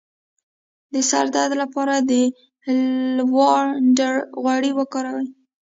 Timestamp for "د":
0.93-0.95, 1.99-2.11